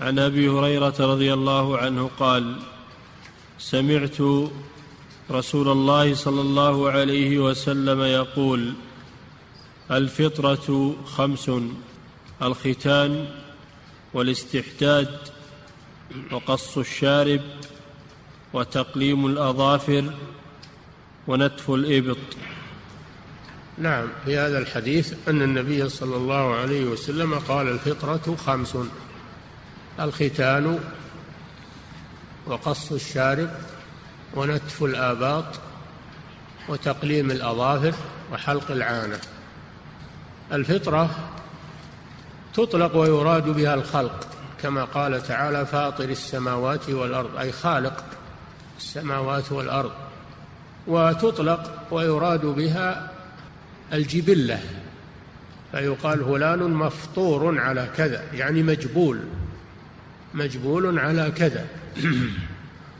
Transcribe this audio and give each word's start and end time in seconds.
عن 0.00 0.18
أبي 0.18 0.48
هريرة 0.48 0.94
رضي 1.00 1.32
الله 1.32 1.78
عنه 1.78 2.10
قال 2.18 2.56
سمعت 3.58 4.16
رسول 5.30 5.68
الله 5.68 6.14
صلى 6.14 6.40
الله 6.40 6.90
عليه 6.90 7.38
وسلم 7.38 8.00
يقول 8.02 8.72
الفطرة 9.90 10.96
خمس 11.04 11.50
الختان 12.42 13.26
والاستحداد 14.14 15.18
وقص 16.32 16.78
الشارب 16.78 17.40
وتقليم 18.52 19.26
الأظافر 19.26 20.12
ونتف 21.28 21.70
الإبط. 21.70 22.16
نعم 23.78 24.08
في 24.24 24.36
هذا 24.36 24.58
الحديث 24.58 25.14
أن 25.28 25.42
النبي 25.42 25.88
صلى 25.88 26.16
الله 26.16 26.54
عليه 26.54 26.84
وسلم 26.84 27.34
قال 27.34 27.68
الفطرة 27.68 28.36
خمس. 28.46 28.76
الختان 30.00 30.78
وقص 32.46 32.92
الشارب 32.92 33.50
ونتف 34.34 34.82
الآباط 34.82 35.44
وتقليم 36.68 37.30
الأظافر 37.30 37.94
وحلق 38.32 38.70
العانة. 38.70 39.18
الفطرة 40.52 41.10
تطلق 42.54 42.96
ويراد 42.96 43.48
بها 43.48 43.74
الخلق 43.74 44.26
كما 44.62 44.84
قال 44.84 45.22
تعالى 45.22 45.66
فاطر 45.66 46.04
السماوات 46.04 46.90
والأرض 46.90 47.36
أي 47.36 47.52
خالق 47.52 48.04
السماوات 48.78 49.52
والأرض. 49.52 49.92
وتطلق 50.86 51.70
ويراد 51.90 52.46
بها 52.46 53.10
الجبلة 53.92 54.60
فيقال 55.72 56.24
فلان 56.24 56.58
مفطور 56.58 57.58
على 57.58 57.88
كذا 57.96 58.22
يعني 58.32 58.62
مجبول. 58.62 59.20
مجبول 60.34 60.98
على 60.98 61.30
كذا. 61.30 61.66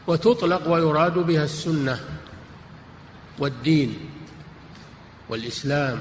وتطلق 0.07 0.69
ويراد 0.69 1.15
بها 1.15 1.45
السنة 1.45 2.01
والدين 3.39 3.99
والإسلام. 5.29 5.99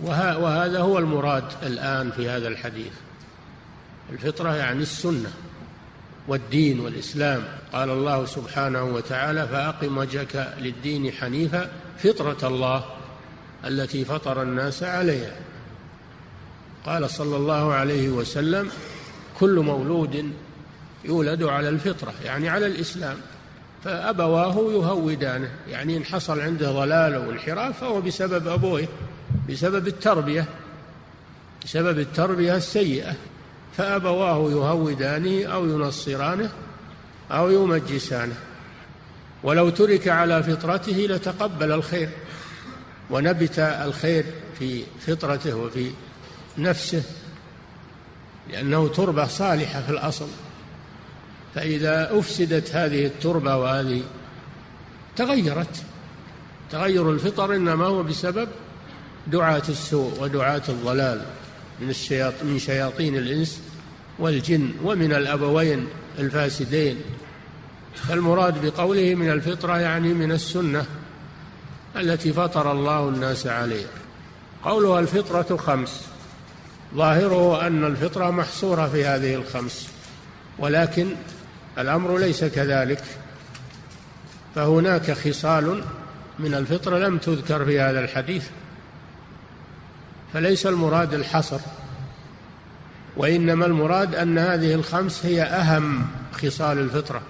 وهذا 0.00 0.80
هو 0.80 0.98
المراد 0.98 1.44
الآن 1.62 2.10
في 2.10 2.28
هذا 2.28 2.48
الحديث. 2.48 2.92
الفطرة 4.12 4.56
يعني 4.56 4.82
السنة 4.82 5.32
والدين 6.28 6.80
والإسلام. 6.80 7.44
قال 7.72 7.90
الله 7.90 8.26
سبحانه 8.26 8.84
وتعالى 8.84 9.48
فأقم 9.48 9.98
وجهك 9.98 10.54
للدين 10.58 11.12
حنيفا 11.12 11.70
فطرة 11.98 12.48
الله 12.48 12.84
التي 13.64 14.04
فطر 14.04 14.42
الناس 14.42 14.82
عليها. 14.82 15.36
قال 16.86 17.10
صلى 17.10 17.36
الله 17.36 17.72
عليه 17.72 18.08
وسلم 18.08 18.70
كل 19.40 19.60
مولود 19.60 20.32
يولد 21.04 21.42
على 21.42 21.68
الفطرة 21.68 22.14
يعني 22.24 22.48
على 22.48 22.66
الإسلام. 22.66 23.16
فأبواه 23.84 24.72
يهودانه 24.72 25.50
يعني 25.68 25.96
إن 25.96 26.04
حصل 26.04 26.40
عنده 26.40 26.72
ضلال 26.72 27.14
أو 27.14 27.30
انحراف 27.30 27.80
فهو 27.80 28.00
بسبب 28.00 28.48
أبوه 28.48 28.88
بسبب 29.48 29.86
التربية 29.86 30.44
بسبب 31.64 31.98
التربية 31.98 32.56
السيئة. 32.56 33.14
فأبواه 33.76 34.50
يهودانه 34.50 35.46
أو 35.46 35.66
ينصرانه 35.66 36.50
أو 37.30 37.50
يمجسانه. 37.50 38.34
ولو 39.42 39.68
ترك 39.68 40.08
على 40.08 40.42
فطرته 40.42 41.06
لتقبل 41.10 41.72
الخير 41.72 42.08
ونبت 43.10 43.58
الخير 43.58 44.24
في 44.58 44.82
فطرته 45.06 45.54
وفي 45.54 45.90
نفسه. 46.58 47.02
لأنه 48.50 48.88
تربة 48.88 49.26
صالحة 49.26 49.82
في 49.82 49.90
الأصل. 49.90 50.28
فإذا 51.54 52.18
أفسدت 52.18 52.70
هذه 52.74 53.06
التربة 53.06 53.56
وهذه 53.56 54.02
تغيرت. 55.16 55.82
تغير 56.70 57.10
الفطر 57.10 57.54
إنما 57.54 57.86
هو 57.86 58.02
بسبب 58.02 58.48
دعاة 59.26 59.62
السوء 59.68 60.12
ودعاة 60.20 60.62
الضلال 60.68 61.22
من 61.80 61.90
الشياطين 61.90 62.48
من 62.48 62.58
شياطين 62.58 63.16
الإنس 63.16 63.60
والجن 64.18 64.70
ومن 64.84 65.12
الأبوين 65.12 65.86
الفاسدين. 66.18 66.96
فالمراد 67.94 68.66
بقوله 68.66 69.14
من 69.14 69.30
الفطرة 69.30 69.78
يعني 69.78 70.14
من 70.14 70.32
السنة 70.32 70.86
التي 71.96 72.32
فطر 72.32 72.72
الله 72.72 73.08
الناس 73.08 73.46
عليها. 73.46 73.88
قولها 74.64 75.00
الفطرة 75.00 75.56
خمس. 75.56 76.15
ظاهره 76.94 77.66
أن 77.66 77.84
الفطرة 77.84 78.30
محصورة 78.30 78.86
في 78.88 79.06
هذه 79.06 79.34
الخمس 79.34 79.88
ولكن 80.58 81.08
الأمر 81.78 82.18
ليس 82.18 82.44
كذلك. 82.44 83.02
فهناك 84.54 85.12
خصال 85.12 85.84
من 86.38 86.54
الفطرة 86.54 86.98
لم 86.98 87.18
تذكر 87.18 87.64
في 87.64 87.80
هذا 87.80 88.00
الحديث 88.00 88.48
فليس 90.32 90.66
المراد 90.66 91.14
الحصر 91.14 91.60
وإنما 93.16 93.66
المراد 93.66 94.14
أن 94.14 94.38
هذه 94.38 94.74
الخمس 94.74 95.26
هي 95.26 95.42
أهم 95.42 96.06
خصال 96.32 96.78
الفطرة 96.78 97.22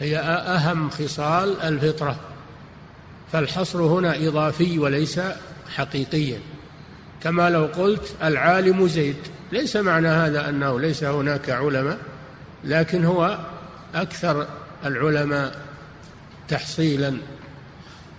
هي 0.00 0.18
أهم 0.18 0.90
خصال 0.90 1.60
الفطرة 1.62 2.16
فالحصر 3.32 3.82
هنا 3.82 4.28
إضافي 4.28 4.78
وليس 4.78 5.20
حقيقيا. 5.76 6.38
كما 7.22 7.50
لو 7.50 7.64
قلت 7.64 8.14
العالم 8.22 8.88
زيد. 8.88 9.16
ليس 9.52 9.76
معنى 9.76 10.08
هذا 10.08 10.48
أنه 10.48 10.80
ليس 10.80 11.04
هناك 11.04 11.50
علماء 11.50 11.98
لكن 12.64 13.04
هو 13.04 13.38
أكثر 13.94 14.46
العلماء 14.84 15.60
تحصيلا. 16.48 17.16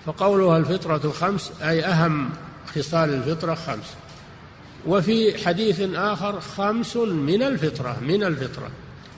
فقولها 0.05 0.57
الفطرة 0.57 1.11
خمس 1.11 1.51
أي 1.61 1.85
أهم 1.85 2.29
خصال 2.75 3.13
الفطرة 3.13 3.53
خمس. 3.53 3.93
وفي 4.85 5.45
حديث 5.45 5.81
آخر 5.95 6.39
خمس 6.39 6.97
من 6.97 7.43
الفطرة 7.43 7.97
من 8.01 8.23
الفطرة. 8.23 8.69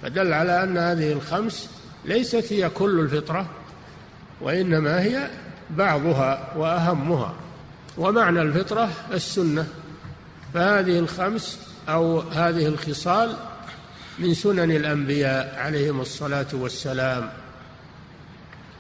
فدل 0.03 0.33
على 0.33 0.63
أن 0.63 0.77
هذه 0.77 1.11
الخمس 1.11 1.69
ليست 2.05 2.53
هي 2.53 2.69
كل 2.69 2.99
الفطرة 2.99 3.45
وإنما 4.41 5.01
هي 5.01 5.27
بعضها 5.69 6.53
وأهمها. 6.55 7.33
ومعنى 7.97 8.41
الفطرة 8.41 8.90
السنة. 9.13 9.68
فهذه 10.53 11.00
الخمس 11.00 11.59
أو 11.90 12.19
هذه 12.19 12.68
الخصال 12.68 13.35
من 14.19 14.34
سنن 14.34 14.72
الأنبياء 14.72 15.56
عليهم 15.59 16.02
الصلاة 16.02 16.47
والسلام. 16.53 17.30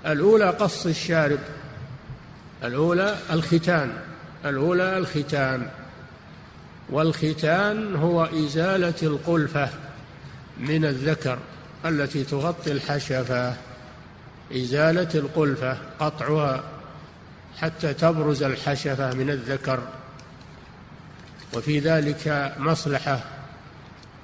الأولى 0.05 0.49
قص 0.49 0.85
الشارب 0.85 1.39
الأولى 2.63 3.17
الختان 3.31 3.93
الأولى 4.45 4.97
الختان. 4.97 5.69
والختان 6.89 7.95
هو 7.95 8.25
إزالة 8.25 8.93
القلفة 9.03 9.69
من 10.59 10.85
الذكر 10.85 11.39
التي 11.85 12.23
تغطي 12.23 12.71
الحشفة 12.71 13.53
إزالة 14.55 15.09
القلفة 15.15 15.77
قطعها. 15.99 16.63
حتى 17.61 17.93
تبرز 17.93 18.43
الحشفة 18.43 19.13
من 19.13 19.29
الذكر. 19.29 19.79
وفي 21.53 21.79
ذلك 21.79 22.53
مصلحة 22.57 23.19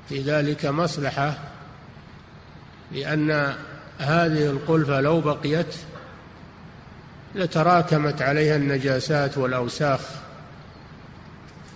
في 0.10 0.22
ذلك 0.22 0.66
مصلحة 0.66 1.38
لأن 2.92 3.54
هذه 4.00 4.46
القلفة 4.46 5.02
لو 5.02 5.22
بقيت 5.22 5.76
لتراكمت 7.36 8.22
عليها 8.22 8.56
النجاسات 8.56 9.38
والأوساخ. 9.38 10.00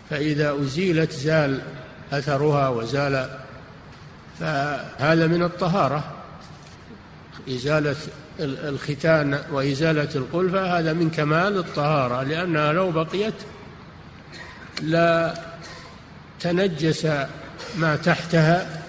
فإذا 0.09 0.55
أزيلت 0.61 1.11
زال 1.11 1.61
أثرها 2.11 2.69
وزال 2.69 3.39
فهذا 4.39 5.27
من 5.27 5.43
الطهارة. 5.43 6.13
إزالة 7.49 7.95
الختان 8.39 9.39
وإزالة 9.51 10.09
القلفة 10.15 10.79
هذا 10.79 10.93
من 10.93 11.09
كمال 11.09 11.57
الطهارة 11.57 12.23
لأنها 12.23 12.73
لو 12.73 12.91
بقيت 12.91 13.33
لا 14.81 15.33
تنجس 16.39 17.07
ما 17.77 17.95
تحتها 17.95 18.83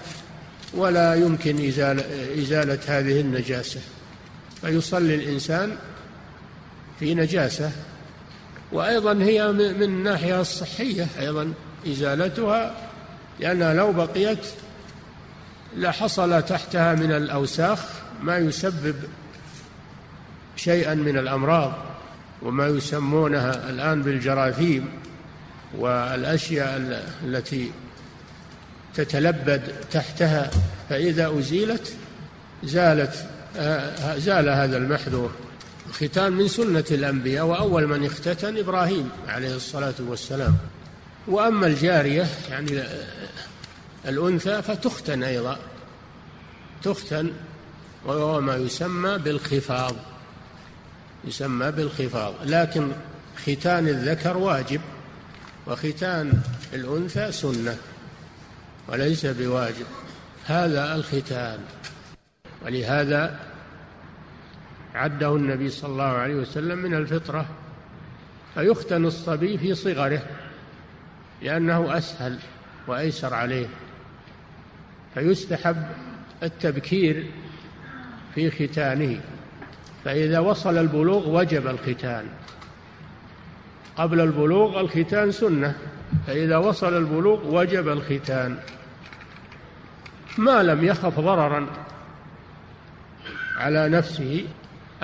ولا 0.73 1.15
يمكن 1.15 1.67
إزالة, 1.67 2.03
إزالة 2.41 2.79
هذه 2.87 3.21
النجاسة. 3.21 3.79
فيصلي 4.61 5.15
الإنسان 5.15 5.75
في 6.99 7.15
نجاسة 7.15 7.71
وأيضا 8.71 9.13
هي 9.23 9.51
من 9.51 9.83
الناحية 9.83 10.41
الصحية 10.41 11.07
أيضا 11.19 11.53
إزالتها 11.87 12.75
لأنها 13.39 13.73
لو 13.73 13.91
بقيت 13.91 14.45
لحصل 15.77 16.41
تحتها 16.41 16.95
من 16.95 17.11
الأوساخ 17.11 17.79
ما 18.21 18.37
يسبب 18.37 18.95
شيئا 20.63 20.93
من 20.93 21.17
الأمراض 21.17 21.73
وما 22.41 22.67
يسمونها 22.67 23.69
الآن 23.69 24.01
بالجراثيم 24.01 24.89
والأشياء 25.77 27.03
التي 27.25 27.71
تتلبد 28.95 29.61
تحتها 29.91 30.51
فإذا 30.89 31.39
أزيلت 31.39 31.93
زالت 32.63 33.25
زال 34.17 34.49
هذا 34.49 34.77
المحذور. 34.77 35.31
الختان 35.89 36.33
من 36.33 36.47
سنة 36.47 36.85
الأنبياء 36.91 37.45
وأول 37.45 37.87
من 37.87 38.05
اختتن 38.05 38.57
إبراهيم 38.57 39.09
عليه 39.27 39.55
الصلاة 39.55 39.93
والسلام. 39.99 40.57
وأما 41.27 41.67
الجارية 41.67 42.27
يعني 42.49 42.83
الأنثى 44.07 44.61
فتختن 44.61 45.23
أيضا. 45.23 45.59
تختن 46.83 47.31
وهو 48.05 48.41
ما 48.41 48.55
يسمى 48.55 49.17
بالخفاض. 49.17 49.95
يسمى 51.25 51.71
بالخفاض 51.71 52.33
لكن 52.45 52.91
ختان 53.45 53.87
الذكر 53.87 54.37
واجب 54.37 54.81
وختان 55.67 56.41
الأنثى 56.73 57.31
سنة 57.31 57.77
وليس 58.87 59.25
بواجب. 59.25 59.85
هذا 60.45 60.95
الختان. 60.95 61.59
ولهذا 62.65 63.39
عده 64.95 65.35
النبي 65.35 65.69
صلى 65.69 65.91
الله 65.91 66.03
عليه 66.03 66.35
وسلم 66.35 66.77
من 66.77 66.93
الفطرة 66.93 67.45
فيختن 68.53 69.05
الصبي 69.05 69.57
في 69.57 69.75
صغره 69.75 70.21
لأنه 71.41 71.97
أسهل 71.97 72.39
وأيسر 72.87 73.33
عليه. 73.33 73.67
فيستحب 75.13 75.83
التبكير 76.43 77.31
في 78.35 78.51
ختانه. 78.51 79.21
فإذا 80.05 80.39
وصل 80.39 80.77
البلوغ 80.77 81.29
وجب 81.29 81.67
الختان 81.67 82.25
قبل 83.97 84.19
البلوغ 84.21 84.79
الختان 84.79 85.31
سنة 85.31 85.75
فإذا 86.27 86.57
وصل 86.57 86.97
البلوغ 86.97 87.55
وجب 87.55 87.87
الختان 87.87 88.57
ما 90.37 90.63
لم 90.63 90.83
يخف 90.83 91.19
ضررا 91.19 91.67
على 93.57 93.89
نفسه 93.89 94.45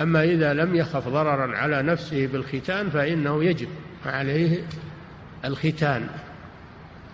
أما 0.00 0.24
إذا 0.24 0.54
لم 0.54 0.74
يخف 0.74 1.08
ضررا 1.08 1.56
على 1.56 1.82
نفسه 1.82 2.26
بالختان 2.26 2.90
فإنه 2.90 3.44
يجب 3.44 3.68
عليه 4.06 4.64
الختان 5.44 6.06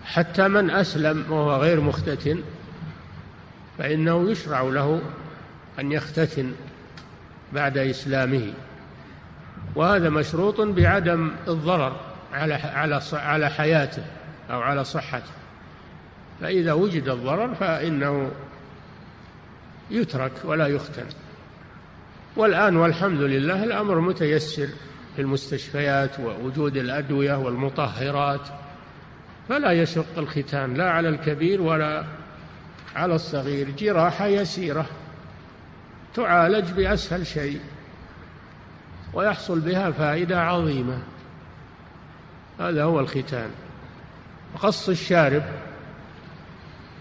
حتى 0.05 0.47
من 0.47 0.69
أسلم 0.69 1.25
وهو 1.29 1.55
غير 1.55 1.81
مختتن 1.81 2.39
فإنه 3.77 4.31
يشرع 4.31 4.61
له 4.61 5.01
أن 5.79 5.91
يختتن. 5.91 6.51
بعد 7.53 7.77
إسلامه. 7.77 8.53
وهذا 9.75 10.09
مشروط 10.09 10.61
بعدم 10.61 11.31
الضرر 11.47 11.95
على 12.33 12.53
على 12.53 13.01
على 13.13 13.49
حياته 13.49 14.03
أو 14.51 14.61
على 14.61 14.83
صحته. 14.83 15.31
فإذا 16.41 16.73
وجد 16.73 17.09
الضرر 17.09 17.55
فإنه 17.55 18.31
يترك 19.91 20.31
ولا 20.43 20.67
يختن 20.67 21.05
والآن 22.35 22.75
والحمد 22.75 23.21
لله 23.21 23.63
الأمر 23.63 23.99
متيسر 23.99 24.67
في 25.15 25.21
المستشفيات 25.21 26.19
ووجود 26.19 26.77
الأدوية 26.77 27.37
والمطهرات. 27.37 28.47
فلا 29.49 29.71
يشق 29.71 30.17
الختان 30.17 30.73
لا 30.73 30.91
على 30.91 31.09
الكبير 31.09 31.61
ولا 31.61 32.03
على 32.95 33.15
الصغير 33.15 33.69
جراحة 33.69 34.27
يسيرة. 34.27 34.85
تعالج 36.15 36.71
بأسهل 36.71 37.27
شيء 37.27 37.59
ويحصل 39.13 39.59
بها 39.59 39.91
فائدة 39.91 40.41
عظيمة. 40.41 40.99
هذا 42.59 42.83
هو 42.83 42.99
الختان. 42.99 43.49
قص 44.59 44.89
الشارب 44.89 45.43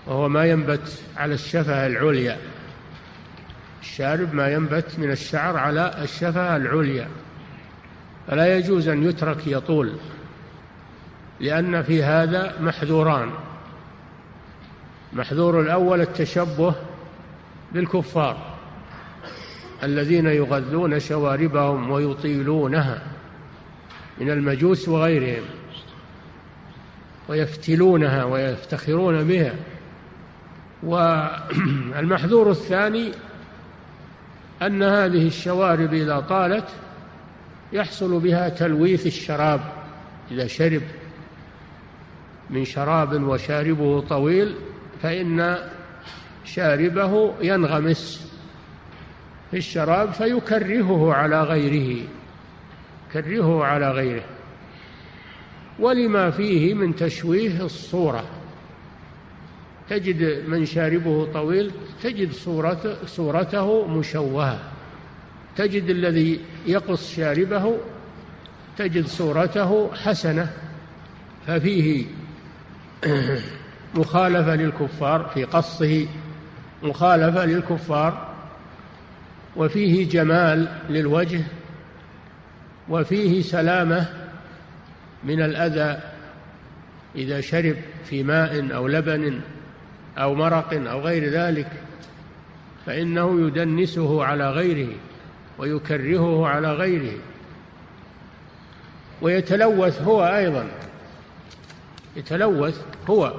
وهو 0.06 0.28
ما 0.28 0.44
ينبت 0.44 1.02
على 1.16 1.34
الشفة 1.34 1.86
العليا. 1.86 2.38
الشارب 3.80 4.34
ما 4.34 4.52
ينبت 4.52 4.98
من 4.98 5.10
الشعر 5.10 5.56
على 5.56 5.94
الشفة 6.02 6.56
العليا. 6.56 7.08
فلا 8.28 8.56
يجوز 8.56 8.88
أن 8.88 9.02
يترك 9.02 9.46
يطول 9.46 9.92
لأن 11.40 11.82
في 11.82 12.02
هذا 12.02 12.60
محذوران. 12.60 13.30
محذور 15.12 15.60
الأول 15.60 16.00
التشبه 16.00 16.74
بالكفار. 17.72 18.51
الذين 19.82 20.26
يغذون 20.26 21.00
شواربهم 21.00 21.90
ويطيلونها 21.90 23.02
من 24.20 24.30
المجوس 24.30 24.88
وغيرهم 24.88 25.42
ويفتلونها 27.28 28.24
ويفتخرون 28.24 29.24
بها. 29.24 29.54
والمحذور 30.82 32.50
الثاني 32.50 33.12
أن 34.62 34.82
هذه 34.82 35.26
الشوارب 35.26 35.94
إذا 35.94 36.20
طالت 36.20 36.68
يحصل 37.72 38.20
بها 38.20 38.48
تلويث 38.48 39.06
الشراب. 39.06 39.60
إذا 40.30 40.46
شرب 40.46 40.82
من 42.50 42.64
شراب 42.64 43.22
وشاربه 43.22 44.00
طويل 44.00 44.54
فإن 45.02 45.58
شاربه 46.44 47.34
ينغمس. 47.42 48.31
في 49.52 49.58
الشراب 49.58 50.12
فيكرهه 50.12 51.12
على 51.12 51.42
غيره 51.42 52.04
يكرهه 53.10 53.64
على 53.64 53.90
غيره. 53.90 54.24
ولما 55.78 56.30
فيه 56.30 56.74
من 56.74 56.96
تشويه 56.96 57.64
الصورة. 57.64 58.24
تجد 59.90 60.48
من 60.48 60.66
شاربه 60.66 61.32
طويل 61.32 61.70
تجد 62.02 62.32
صورته, 62.32 63.06
صورته 63.06 63.86
مشوهة. 63.86 64.58
تجد 65.56 65.90
الذي 65.90 66.40
يقص 66.66 67.14
شاربه 67.16 67.76
تجد 68.78 69.06
صورته 69.06 69.94
حسنة. 69.94 70.50
ففيه 71.46 72.04
مخالفة 73.94 74.54
للكفار 74.54 75.30
في 75.34 75.44
قصه 75.44 76.06
مخالفة 76.82 77.44
للكفار. 77.44 78.31
وفيه 79.56 80.08
جمال 80.08 80.68
للوجه 80.88 81.42
وفيه 82.88 83.42
سلامة 83.42 84.08
من 85.24 85.42
الأذى 85.42 86.00
إذا 87.16 87.40
شرب 87.40 87.76
في 88.04 88.22
ماء 88.22 88.74
أو 88.74 88.88
لبن 88.88 89.40
أو 90.18 90.34
مرق 90.34 90.88
أو 90.90 91.00
غير 91.00 91.30
ذلك 91.30 91.72
فإنه 92.86 93.46
يدنسه 93.46 94.24
على 94.24 94.50
غيره 94.50 94.94
ويكرهه 95.58 96.46
على 96.46 96.72
غيره. 96.72 97.18
ويتلوث 99.22 100.02
هو 100.02 100.24
أيضا 100.24 100.68
يتلوث 102.16 102.82
هو. 103.10 103.32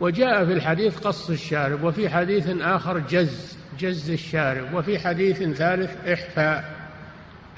وجاء 0.00 0.46
في 0.46 0.52
الحديث 0.52 0.98
قص 0.98 1.30
الشارب 1.30 1.84
وفي 1.84 2.08
حديث 2.08 2.48
آخر 2.60 2.98
جز. 2.98 3.57
جز 3.78 4.10
الشارب 4.10 4.74
وفي 4.74 4.98
حديث 4.98 5.42
ثالث 5.42 6.08
إحفاء 6.08 6.88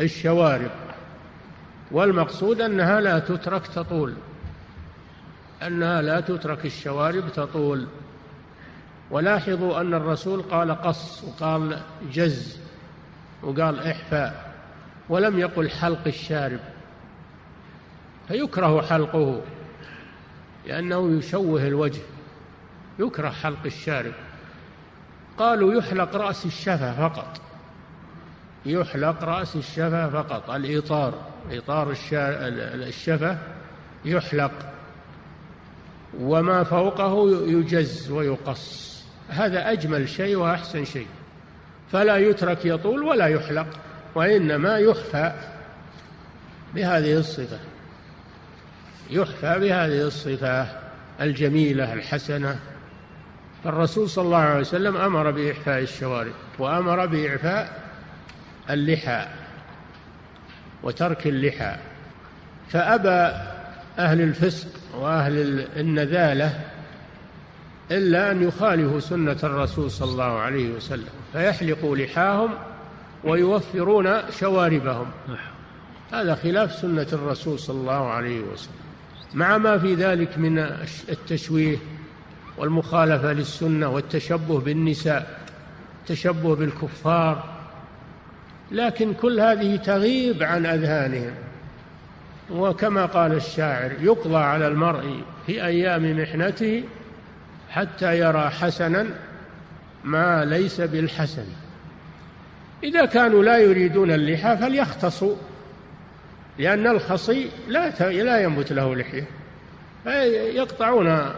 الشوارب. 0.00 0.70
والمقصود 1.90 2.60
أنها 2.60 3.00
لا 3.00 3.18
تترك 3.18 3.66
تطول 3.66 4.14
أنها 5.62 6.02
لا 6.02 6.20
تترك 6.20 6.66
الشوارب 6.66 7.32
تطول. 7.32 7.86
ولاحظوا 9.10 9.80
أن 9.80 9.94
الرسول 9.94 10.42
قال 10.42 10.82
قص 10.82 11.24
وقال 11.24 11.80
جز 12.12 12.58
وقال 13.42 13.80
إحفاء 13.80 14.54
ولم 15.08 15.38
يقل 15.38 15.70
حلق 15.70 16.06
الشارب. 16.06 16.60
فيكره 18.28 18.82
حلقه 18.82 19.40
لأنه 20.66 21.18
يشوه 21.18 21.66
الوجه 21.66 22.02
يكره 22.98 23.30
حلق 23.30 23.64
الشارب. 23.66 24.12
قالوا 25.40 25.74
يحلق 25.74 26.16
رأس 26.16 26.46
الشفة 26.46 27.08
فقط. 27.08 27.40
يحلق 28.66 29.24
رأس 29.24 29.56
الشفة 29.56 30.10
فقط. 30.10 30.50
الإطار 30.50 31.14
إطار 31.50 31.90
الشفة 32.74 33.38
يحلق. 34.04 34.52
وما 36.20 36.64
فوقه 36.64 37.30
يجز 37.46 38.10
ويقص. 38.10 38.90
هذا 39.28 39.72
أجمل 39.72 40.08
شيء 40.08 40.36
وأحسن 40.36 40.84
شيء. 40.84 41.06
فلا 41.92 42.16
يترك 42.16 42.64
يطول 42.64 43.02
ولا 43.02 43.26
يحلق 43.26 43.66
وإنما 44.14 44.78
يحفى 44.78 45.32
بهذه 46.74 47.18
الصفة. 47.18 47.58
يحفى 49.10 49.58
بهذه 49.58 50.02
الصفة 50.02 50.66
الجميلة 51.20 51.92
الحسنة. 51.92 52.58
فالرسول 53.64 54.08
صلى 54.08 54.24
الله 54.24 54.36
عليه 54.36 54.60
وسلم 54.60 54.96
أمر 54.96 55.30
بإحفاء 55.30 55.82
الشوارب 55.82 56.32
وأمر 56.58 57.06
بإعفاء 57.06 57.82
اللحى 58.70 59.26
وترك 60.82 61.26
اللحى 61.26 61.76
فأبى 62.68 63.36
أهل 63.98 64.20
الفسق 64.20 64.68
وأهل 64.98 65.66
النذالة 65.76 66.60
إلا 67.90 68.30
أن 68.30 68.42
يخالفوا 68.42 69.00
سنة 69.00 69.36
الرسول 69.44 69.90
صلى 69.90 70.10
الله 70.10 70.38
عليه 70.38 70.70
وسلم 70.70 71.08
فيحلقوا 71.32 71.96
لحاهم 71.96 72.50
ويوفرون 73.24 74.30
شواربهم. 74.30 75.06
هذا 76.12 76.34
خلاف 76.34 76.72
سنة 76.72 77.06
الرسول 77.12 77.58
صلى 77.58 77.80
الله 77.80 78.08
عليه 78.10 78.40
وسلم. 78.40 78.74
مع 79.34 79.58
ما 79.58 79.78
في 79.78 79.94
ذلك 79.94 80.38
من 80.38 80.58
التشويه 81.08 81.76
والمخالفة 82.60 83.32
للسنة 83.32 83.88
والتشبه 83.88 84.60
بالنساء 84.60 85.40
التشبه 86.00 86.56
بالكفار. 86.56 87.44
لكن 88.72 89.14
كل 89.14 89.40
هذه 89.40 89.76
تغيب 89.76 90.42
عن 90.42 90.66
أذهانهم. 90.66 91.34
وكما 92.50 93.06
قال 93.06 93.32
الشاعر 93.32 93.92
يقضى 94.00 94.36
على 94.36 94.68
المرء 94.68 95.22
في 95.46 95.64
أيام 95.64 96.22
محنته 96.22 96.84
حتى 97.70 98.18
يرى 98.18 98.50
حسنا 98.50 99.06
ما 100.04 100.44
ليس 100.44 100.80
بالحسن. 100.80 101.46
إذا 102.82 103.04
كانوا 103.04 103.44
لا 103.44 103.58
يريدون 103.58 104.10
اللحى 104.10 104.56
فليختصوا 104.56 105.36
لأن 106.58 106.86
الخصي 106.86 107.50
لا 107.68 108.10
لا 108.10 108.40
ينبت 108.40 108.72
له 108.72 108.96
لحية 108.96 109.26
يقطعون 110.54 111.32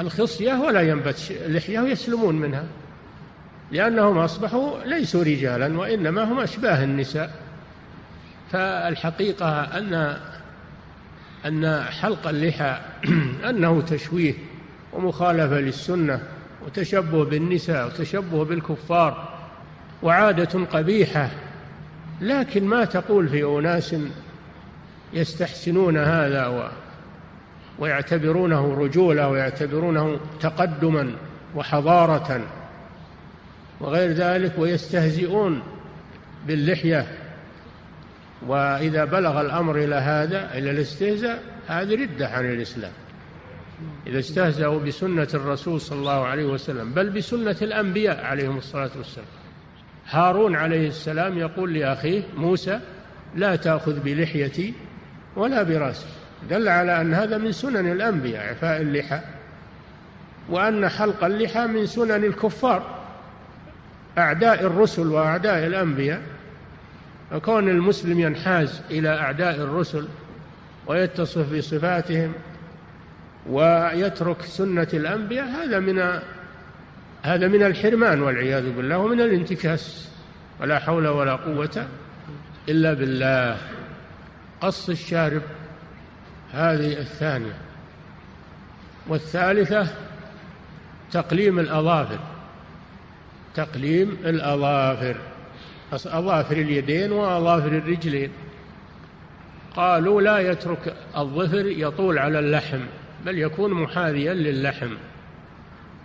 الخصية 0.00 0.54
ولا 0.54 0.80
ينبت 0.80 1.32
لحية 1.46 1.80
ويسلمون 1.80 2.34
منها 2.36 2.64
لأنهم 3.72 4.18
أصبحوا 4.18 4.84
ليسوا 4.84 5.24
رجالا 5.24 5.78
وإنما 5.78 6.24
هم 6.24 6.40
أشباه 6.40 6.84
النساء. 6.84 7.34
فالحقيقة 8.52 9.60
أن 9.62 10.16
أن 11.46 11.82
حلق 11.82 12.28
اللحى 12.28 12.80
أنه 13.50 13.80
تشويه 13.80 14.34
ومخالفة 14.92 15.60
للسنة 15.60 16.20
وتشبه 16.66 17.24
بالنساء 17.24 17.86
وتشبه 17.86 18.44
بالكفار 18.44 19.38
وعادة 20.02 20.64
قبيحة. 20.64 21.30
لكن 22.20 22.64
ما 22.64 22.84
تقول 22.84 23.28
في 23.28 23.44
أناس 23.44 23.94
يستحسنون 25.12 25.96
هذا 25.96 26.46
ويعتبرونه 27.80 28.74
رجولة 28.74 29.28
ويعتبرونه 29.28 30.20
تقدما 30.40 31.16
وحضارة 31.56 32.40
وغير 33.80 34.10
ذلك 34.10 34.58
ويستهزئون 34.58 35.62
باللحية. 36.46 37.06
وإذا 38.46 39.04
بلغ 39.04 39.40
الأمر 39.40 39.76
إلى 39.76 39.94
هذا 39.94 40.54
إلى 40.54 40.70
الاستهزاء 40.70 41.42
هذه 41.66 41.94
ردة 41.94 42.28
عن 42.28 42.44
الإسلام. 42.44 42.92
إذا 44.06 44.18
استهزأوا 44.18 44.80
بسنة 44.80 45.28
الرسول 45.34 45.80
صلى 45.80 45.98
الله 45.98 46.26
عليه 46.26 46.44
وسلم 46.44 46.92
بل 46.92 47.10
بسنة 47.10 47.56
الأنبياء 47.62 48.24
عليهم 48.24 48.58
الصلاة 48.58 48.90
والسلام. 48.96 49.26
هارون 50.10 50.56
عليه 50.56 50.88
السلام 50.88 51.38
يقول 51.38 51.74
لأخيه 51.74 52.22
موسى 52.36 52.80
لا 53.36 53.56
تأخذ 53.56 54.00
بلحيتي 54.00 54.74
ولا 55.36 55.62
برأسي. 55.62 56.19
دل 56.50 56.68
على 56.68 57.00
أن 57.00 57.14
هذا 57.14 57.38
من 57.38 57.52
سنن 57.52 57.92
الأنبياء 57.92 58.48
إعفاء 58.48 58.82
اللحى. 58.82 59.20
وأن 60.48 60.88
حلق 60.88 61.24
اللحى 61.24 61.66
من 61.66 61.86
سنن 61.86 62.24
الكفار 62.24 63.00
أعداء 64.18 64.66
الرسل 64.66 65.06
وأعداء 65.06 65.66
الأنبياء. 65.66 66.22
وكون 67.32 67.68
المسلم 67.68 68.20
ينحاز 68.20 68.82
إلى 68.90 69.08
أعداء 69.08 69.54
الرسل 69.54 70.08
ويتصف 70.86 71.54
بصفاتهم 71.54 72.32
ويترك 73.48 74.42
سنة 74.42 74.88
الأنبياء 74.94 75.46
هذا 75.46 75.78
من 75.78 75.98
هذا 77.22 77.48
من 77.48 77.62
الحرمان 77.62 78.22
والعياذ 78.22 78.72
بالله 78.72 78.98
ومن 78.98 79.20
الانتكاس. 79.20 80.10
ولا 80.60 80.78
حول 80.78 81.08
ولا 81.08 81.32
قوة 81.32 81.86
إلا 82.68 82.92
بالله. 82.92 83.56
قص 84.60 84.88
الشارب 84.88 85.42
هذه 86.52 86.92
الثانية. 86.92 87.54
والثالثة 89.08 89.86
تقليم 91.12 91.58
الأظافر. 91.58 92.18
تقليم 93.54 94.16
الأظافر. 94.24 95.16
أظافر 95.92 96.56
اليدين 96.56 97.12
وأظافر 97.12 97.68
الرجلين. 97.68 98.30
قالوا 99.76 100.22
لا 100.22 100.38
يترك 100.38 100.94
الظفر 101.16 101.66
يطول 101.66 102.18
على 102.18 102.38
اللحم 102.38 102.80
بل 103.26 103.38
يكون 103.38 103.70
محاذيا 103.70 104.34
للحم. 104.34 104.94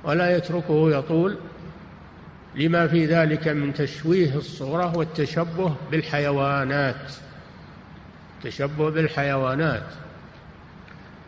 ولا 0.03 0.37
يتركه 0.37 0.91
يطول 0.91 1.37
لما 2.55 2.87
في 2.87 3.05
ذلك 3.05 3.47
من 3.47 3.73
تشويه 3.73 4.35
الصورة 4.35 4.97
والتشبه 4.97 5.75
بالحيوانات. 5.91 7.11
تشبه 8.43 8.89
بالحيوانات. 8.89 9.83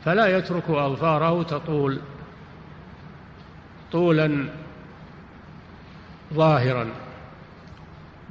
فلا 0.07 0.37
يترك 0.37 0.69
أظفاره 0.69 1.43
تطول 1.43 1.99
طولا 3.91 4.45
ظاهرا 6.33 6.87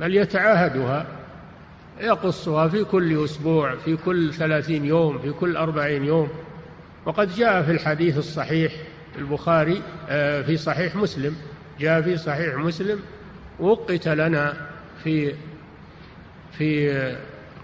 بل 0.01 0.17
يتعاهدها 0.17 1.07
يقصها 2.01 2.69
في 2.69 2.85
كل 2.85 3.25
أسبوع 3.25 3.77
في 3.77 3.97
كل 3.97 4.35
ثلاثين 4.35 4.85
يوم 4.85 5.19
في 5.19 5.33
كل 5.33 5.57
أربعين 5.57 6.05
يوم. 6.05 6.29
وقد 7.07 7.35
جاء 7.35 7.63
في 7.63 7.71
الحديث 7.71 8.19
الصحيح 8.19 8.73
البخاري 9.19 9.83
آه، 10.09 10.43
في 10.43 10.57
صحيح 10.57 10.97
مسلم 10.97 11.37
جاء 11.81 12.03
في 12.03 12.17
صحيح 12.17 12.55
مسلم 12.55 13.01
وقت 13.61 14.09
لنا 14.09 14.57
في 15.05 15.35
في 16.53 17.17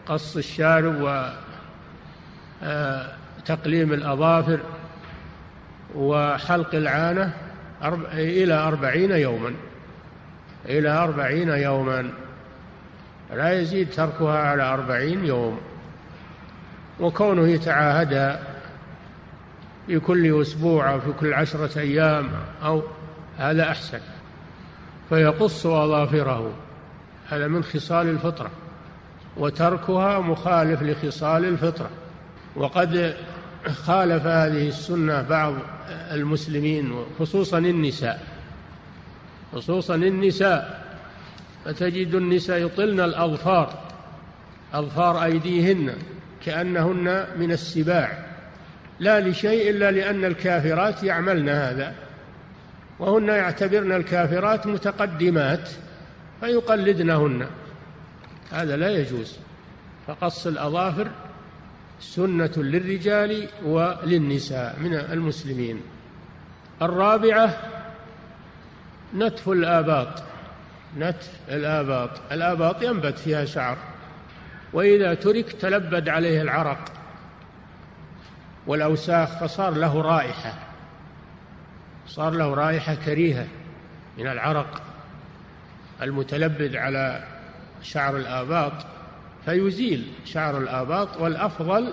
قص 0.07 0.37
الشارب 0.37 0.95
وتقليم 2.62 3.22
آه، 3.47 3.95
الأظافر 3.95 4.61
وحلق 5.95 6.75
العانة 6.75 7.33
إلى 8.13 8.55
أربعين 8.55 9.11
يوما. 9.11 9.55
إلى 10.69 10.89
أربعين 10.89 11.49
يوما. 11.49 12.11
لا 13.33 13.61
يزيد 13.61 13.91
تركها 13.91 14.39
على 14.39 14.63
أربعين 14.63 15.25
يوم. 15.25 15.61
وكونه 17.01 17.49
يتعاهدها 17.49 18.41
في 19.87 19.99
كل 19.99 20.41
أسبوع 20.41 20.93
أو 20.93 21.01
في 21.01 21.13
كل 21.13 21.35
عشرة 21.35 21.79
أيام 21.79 22.29
أو 22.65 22.83
هذا 23.39 23.71
أحسن. 23.71 24.01
فيقص 25.09 25.67
أظافره. 25.67 26.53
هذا 27.29 27.49
من 27.49 27.65
خصال 27.65 28.09
الفطرة. 28.09 28.51
وتركها 29.37 30.19
مخالف 30.19 30.83
لخصال 30.83 31.45
الفطرة. 31.45 31.91
وقد 32.57 33.15
خالف 33.69 34.26
هذه 34.26 34.69
السنة 34.69 35.23
بعض 35.23 35.54
المسلمين 35.90 37.04
خصوصا 37.19 37.59
النساء. 37.59 38.23
خصوصا 39.52 39.95
النساء. 39.95 40.83
فتجد 41.64 42.14
النساء 42.14 42.59
يطلن 42.59 43.00
الأظفار 43.00 43.83
أظفار 44.75 45.25
أيديهن 45.25 45.95
كأنهن 46.45 47.26
من 47.37 47.52
السباع. 47.52 48.26
لا 49.00 49.21
لشيء 49.21 49.71
إلا 49.71 49.90
لأن 49.90 50.25
الكافرات 50.25 51.02
يعملن 51.02 51.49
هذا. 51.49 51.95
وهن 52.99 53.28
يعتبرن 53.28 53.92
الكافرات 53.92 54.66
متقدمات 54.66 55.69
فيقلدنهن. 56.40 57.47
هذا 58.52 58.76
لا 58.76 58.90
يجوز. 58.90 59.37
فقص 60.07 60.47
الأظافر 60.47 61.09
سنة 62.03 62.53
للرجال 62.57 63.49
وللنساء 63.65 64.79
من 64.81 64.95
المسلمين. 64.95 65.81
الرابعة 66.83 67.57
نتف 69.15 69.49
الآباط. 69.49 70.23
نتف 70.99 71.31
الآباط. 71.49 72.11
الآباط 72.33 72.83
ينبت 72.83 73.19
فيها 73.19 73.45
شعر 73.45 73.77
وإذا 74.73 75.15
ترك 75.15 75.53
تلبد 75.53 76.09
عليه 76.09 76.43
العرق 76.43 76.93
والأوساخ 78.67 79.39
فصار 79.41 79.75
له 79.75 80.03
رائحة 80.03 80.55
صار 82.07 82.31
له 82.31 82.55
رائحة 82.55 82.95
كريهة 82.95 83.47
من 84.19 84.27
العرق 84.27 84.83
المتلبد 86.03 86.77
على 86.77 87.25
شعر 87.83 88.17
الآباط. 88.17 88.73
فيزيل 89.45 90.07
شعر 90.25 90.59
الآباط 90.59 91.21
والأفضل 91.21 91.93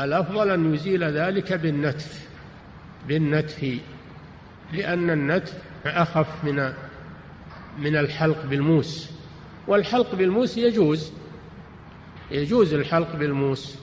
الأفضل 0.00 0.50
أن 0.50 0.74
يزيل 0.74 1.04
ذلك 1.04 1.52
بالنتف 1.52 2.28
بالنتف 3.08 3.78
لأن 4.72 5.10
النتف 5.10 5.54
أخف 5.86 6.44
من 6.44 6.72
من 7.78 7.96
الحلق 7.96 8.46
بالموس. 8.46 9.10
والحلق 9.66 10.14
بالموس 10.14 10.56
يجوز 10.56 11.12
يجوز 12.30 12.74
الحلق 12.74 13.16
بالموس 13.16 13.78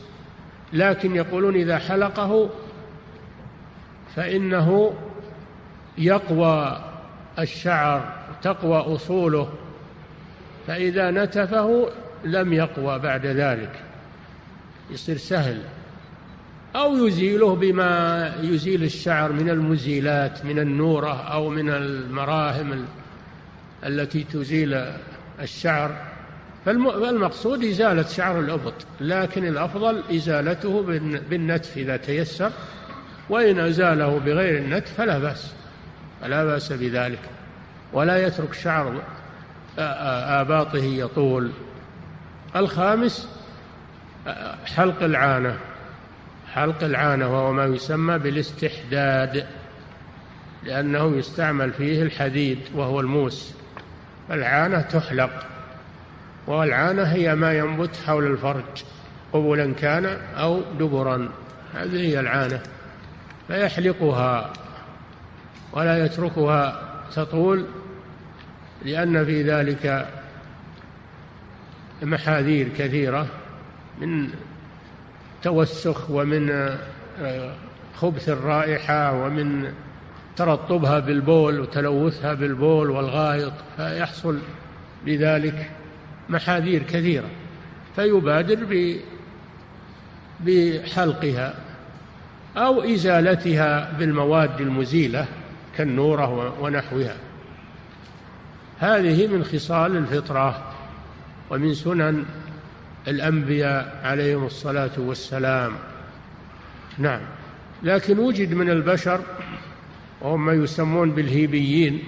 لكن 0.73 1.15
يقولون 1.15 1.55
إذا 1.55 1.77
حلقه 1.77 2.49
فإنه 4.15 4.93
يقوى 5.97 6.83
الشعر 7.39 8.13
تقوى 8.41 8.77
أصوله. 8.95 9.49
فإذا 10.67 11.11
نتفه 11.11 11.89
لم 12.23 12.53
يقوى 12.53 12.99
بعد 12.99 13.25
ذلك. 13.25 13.71
يصير 14.91 15.17
سهل. 15.17 15.61
أو 16.75 17.07
يزيله 17.07 17.55
بما 17.55 18.35
يزيل 18.41 18.83
الشعر 18.83 19.31
من 19.31 19.49
المزيلات 19.49 20.45
من 20.45 20.59
النورة 20.59 21.21
أو 21.21 21.49
من 21.49 21.69
المراهم 21.69 22.85
التي 23.85 24.23
تزيل 24.23 24.85
الشعر. 25.41 25.95
فالمقصود 26.65 27.63
إزالة 27.63 28.07
شعر 28.07 28.39
الإبط 28.39 28.73
لكن 29.01 29.47
الأفضل 29.47 30.03
إزالته 30.11 30.81
بالنتف 31.29 31.77
إذا 31.77 31.97
تيسر 31.97 32.51
وإن 33.29 33.59
أزاله 33.59 34.19
بغير 34.19 34.57
النتف 34.57 34.93
فلا 34.93 35.19
بأس 35.19 35.53
فلا 36.21 36.43
بأس 36.45 36.73
بذلك. 36.73 37.19
ولا 37.93 38.27
يترك 38.27 38.53
شعر 38.53 39.01
آباطه 40.39 40.83
يطول. 40.83 41.51
الخامس 42.55 43.29
حلق 44.75 45.03
العانة. 45.03 45.57
حلق 46.53 46.83
العانة 46.83 47.27
وهو 47.33 47.51
ما 47.51 47.65
يسمى 47.65 48.17
بالاستحداد 48.17 49.45
لأنه 50.63 51.17
يستعمل 51.17 51.73
فيه 51.73 52.03
الحديد 52.03 52.59
وهو 52.75 52.99
الموس. 52.99 53.53
العانة 54.31 54.81
تحلق 54.81 55.45
والعانة 56.47 57.03
هي 57.03 57.35
ما 57.35 57.53
ينبت 57.53 57.95
حول 58.07 58.31
الفرج 58.31 58.83
قبلا 59.33 59.73
كان 59.73 60.05
أو 60.37 60.61
دبرا. 60.79 61.29
هذه 61.73 62.07
هي 62.07 62.19
العانة. 62.19 62.59
فيحلقها 63.47 64.53
ولا 65.73 66.05
يتركها 66.05 66.81
تطول 67.15 67.65
لأن 68.85 69.25
في 69.25 69.43
ذلك 69.43 70.07
محاذير 72.03 72.69
كثيرة 72.77 73.27
من 74.01 74.29
توسخ 75.43 76.09
ومن 76.09 76.49
آه، 77.21 77.53
خبث 77.95 78.29
الرائحة 78.29 79.23
ومن 79.23 79.73
ترطبها 80.35 80.99
بالبول 80.99 81.59
وتلوثها 81.59 82.33
بالبول 82.33 82.89
والغائط 82.89 83.53
فيحصل 83.77 84.39
بذلك 85.05 85.69
محاذير 86.29 86.83
كثيرة 86.83 87.29
فيبادر 87.95 88.97
بحلقها 90.39 91.53
أو 92.57 92.81
إزالتها 92.81 93.91
بالمواد 93.99 94.61
المزيلة 94.61 95.25
كالنورة 95.77 96.61
ونحوها. 96.61 97.15
هذه 98.79 99.27
من 99.27 99.43
خصال 99.43 99.97
الفطرة. 99.97 100.72
ومن 101.49 101.73
سنن 101.73 102.25
الأنبياء 103.07 104.01
عليهم 104.03 104.45
الصلاة 104.45 104.91
والسلام. 104.97 105.71
نعم. 106.97 107.21
لكن 107.83 108.19
وجد 108.19 108.53
من 108.53 108.69
البشر 108.69 109.19
وهم 110.21 110.45
ما 110.45 110.53
يسمون 110.53 111.11
بالهيبيين 111.11 112.03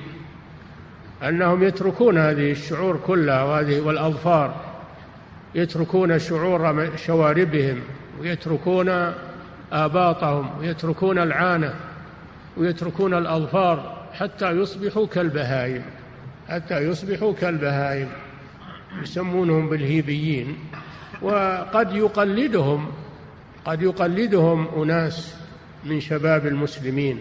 أنهم 1.24 1.64
يتركون 1.64 2.18
هذه 2.18 2.52
الشعور 2.52 3.00
كلها 3.08 3.44
وهذه 3.44 3.82
والأظفار 3.82 4.56
يتركون 5.56 6.20
شعور 6.20 6.90
شواربهم 6.98 7.82
ويتركون 8.22 9.14
آباطهم 9.72 10.50
ويتركون 10.60 11.20
العانة 11.20 11.74
ويتركون 12.58 13.14
الأظفار 13.14 14.08
حتى 14.14 14.52
يصبحوا 14.52 15.08
كالبهائم 15.08 15.84
حتى 16.50 16.78
يصبحوا 16.78 17.34
كالبهائم. 17.34 18.10
يسمونهم 19.04 19.70
بالهيبيين 19.70 20.58
وقد 21.22 21.96
يقلدهم 21.96 22.92
قد 23.66 23.82
يقلدهم 23.82 24.68
أناس 24.78 25.36
من 25.86 26.00
شباب 26.00 26.48
المسلمين. 26.48 27.20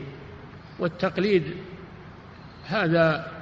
والتقليد 0.79 1.43
هذا 2.67 3.33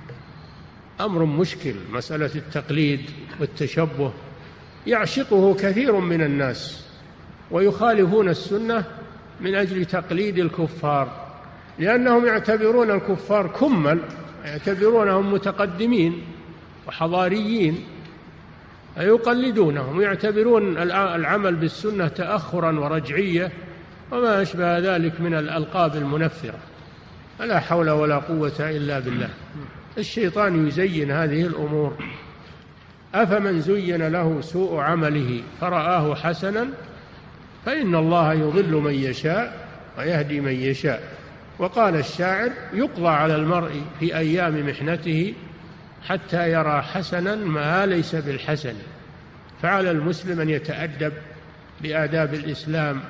أمر 1.00 1.24
مشكل 1.24 1.74
مسألة 1.92 2.30
التقليد 2.34 3.10
والتشبه. 3.40 4.12
يعشقه 4.86 5.54
كثير 5.54 6.00
من 6.00 6.22
الناس 6.22 6.84
ويخالفون 7.50 8.28
السنة 8.28 8.84
من 9.40 9.54
أجل 9.54 9.84
تقليد 9.84 10.38
الكفار 10.38 11.30
لأنهم 11.78 12.26
يعتبرون 12.26 12.90
الكفار 12.90 13.46
كمل 13.46 14.00
يعتبرونهم 14.44 15.32
متقدمين. 15.32 16.22
وحضاريين 16.90 17.84
فيقلدونهم 18.94 19.98
ويعتبرون 19.98 20.78
العمل 20.78 21.54
بالسنة 21.54 22.08
تأخرا 22.08 22.78
ورجعية 22.78 23.52
وما 24.12 24.42
أشبه 24.42 24.78
ذلك 24.78 25.20
من 25.20 25.34
الألقاب 25.34 25.96
المنفرة. 25.96 26.58
فلا 27.38 27.60
حول 27.60 27.90
ولا 27.90 28.16
قوة 28.16 28.52
إلا 28.60 28.98
بالله. 28.98 29.28
الشيطان 29.98 30.68
يزين 30.68 31.10
هذه 31.10 31.46
الأمور. 31.46 31.96
أفمن 33.14 33.60
زين 33.60 34.08
له 34.08 34.40
سوء 34.40 34.80
عمله 34.80 35.42
فرآه 35.60 36.14
حسنا 36.14 36.68
فإن 37.66 37.94
الله 37.94 38.32
يضل 38.32 38.72
من 38.72 38.94
يشاء 38.94 39.68
ويهدي 39.98 40.40
من 40.40 40.52
يشاء. 40.52 41.02
وقال 41.58 41.96
الشاعر 41.96 42.50
يقضى 42.72 43.08
على 43.08 43.36
المرء 43.36 43.82
في 44.00 44.16
أيام 44.16 44.68
محنته 44.68 45.34
حتى 46.02 46.52
يرى 46.52 46.82
حسنا 46.82 47.34
ما 47.34 47.86
ليس 47.86 48.14
بالحسن. 48.14 48.74
فعلى 49.62 49.90
المسلم 49.90 50.40
أن 50.40 50.48
يتأدب 50.48 51.12
بآداب 51.80 52.34
الإسلام 52.34 53.00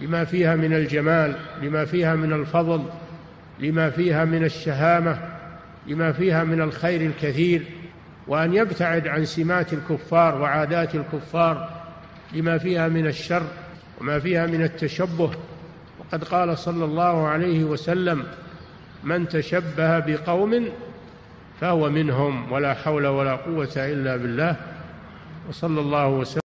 لما 0.00 0.24
فيها 0.24 0.56
من 0.56 0.72
الجمال 0.72 1.36
لما 1.62 1.84
فيها 1.84 2.14
من 2.14 2.32
الفضل 2.32 2.84
لما 3.60 3.90
فيها 3.90 4.24
من 4.24 4.44
الشهامة 4.44 5.18
لما 5.86 6.12
فيها 6.12 6.44
من 6.44 6.60
الخير 6.60 7.00
الكثير 7.00 7.62
وأن 8.26 8.54
يبتعد 8.54 9.08
عن 9.08 9.24
سمات 9.24 9.72
الكفار 9.72 10.40
وعادات 10.40 10.94
الكفار 10.94 11.70
لما 12.32 12.58
فيها 12.58 12.88
من 12.88 13.06
الشر 13.06 13.42
وما 14.00 14.18
فيها 14.18 14.46
من 14.46 14.62
التشبه. 14.62 15.30
وقد 15.98 16.24
قال 16.24 16.58
صلى 16.58 16.84
الله 16.84 17.28
عليه 17.28 17.64
وسلم 17.64 18.24
من 19.04 19.28
تشبه 19.28 19.98
بقوم 19.98 20.68
فهو 21.60 21.90
منهم 21.90 22.52
ولا 22.52 22.74
حول 22.74 23.06
ولا 23.06 23.36
قوة 23.36 23.72
إلا 23.76 24.16
بالله 24.16 24.56
وصلى 25.48 25.80
الله 25.80 26.08
وسلم 26.08 26.45